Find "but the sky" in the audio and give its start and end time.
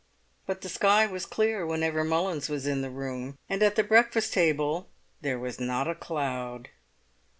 0.47-1.05